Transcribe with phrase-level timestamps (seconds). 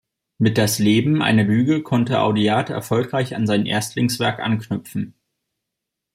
[0.39, 5.13] Mit "Das Leben: Eine Lüge" konnte Audiard erfolgreich an sein Erstlingswerk anknüpfen.